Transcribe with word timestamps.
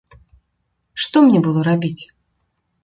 Што 1.03 1.23
мне 1.27 1.39
было 1.49 1.59
рабіць? 1.69 2.03